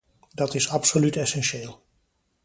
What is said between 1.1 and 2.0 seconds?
essentieel.